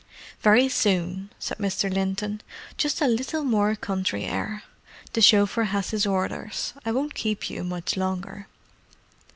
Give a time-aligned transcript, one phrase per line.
[0.39, 1.87] "Very soon," said Mr.
[1.87, 2.41] Linton.
[2.75, 4.63] "Just a little more country air.
[5.13, 8.47] The chauffeur has his orders: I won't keep you much longer."